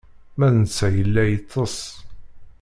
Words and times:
Ma 0.37 0.47
d 0.51 0.53
netta 0.55 0.87
yella 0.97 1.23
yeṭṭeṣ. 1.25 1.77